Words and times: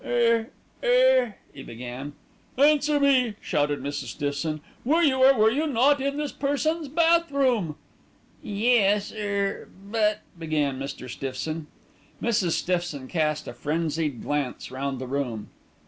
"Er 0.03 0.47
er" 0.83 1.35
he 1.53 1.61
began. 1.61 2.13
"Answer 2.57 2.99
me!" 2.99 3.35
shouted 3.39 3.83
Mrs. 3.83 4.05
Stiffson. 4.05 4.61
"Were 4.83 5.03
you 5.03 5.23
or 5.23 5.35
were 5.35 5.51
you 5.51 5.67
not 5.67 6.01
in 6.01 6.17
this 6.17 6.31
person's 6.31 6.87
bath 6.87 7.31
room?" 7.31 7.75
"Yes 8.41 9.11
er 9.11 9.69
but" 9.91 10.21
began 10.39 10.79
Mr. 10.79 11.07
Stiffson. 11.07 11.67
Mrs. 12.19 12.53
Stiffson 12.53 13.07
cast 13.07 13.47
a 13.47 13.53
frenzied 13.53 14.23
glance 14.23 14.71
round 14.71 14.97
the 14.97 15.05
room. 15.05 15.49